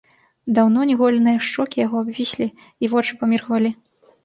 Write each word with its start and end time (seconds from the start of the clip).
Даўно 0.57 0.85
не 0.91 0.95
голеныя 1.01 1.43
шчокі 1.49 1.77
яго 1.85 2.03
абвіслі, 2.07 2.51
і 2.83 2.93
вочы 2.97 3.21
паміргвалі. 3.23 3.75